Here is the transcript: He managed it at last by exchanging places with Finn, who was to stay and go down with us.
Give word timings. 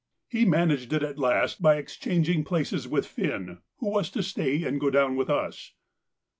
He 0.27 0.45
managed 0.45 0.93
it 0.93 1.03
at 1.03 1.19
last 1.19 1.61
by 1.61 1.75
exchanging 1.75 2.43
places 2.43 2.87
with 2.87 3.05
Finn, 3.05 3.59
who 3.77 3.89
was 3.91 4.09
to 4.09 4.23
stay 4.23 4.63
and 4.63 4.81
go 4.81 4.89
down 4.89 5.15
with 5.15 5.29
us. 5.29 5.73